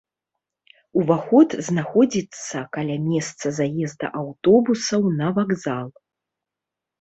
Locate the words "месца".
3.09-3.45